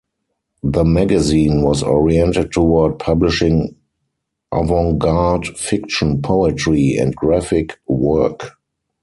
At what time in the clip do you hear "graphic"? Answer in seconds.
7.15-7.79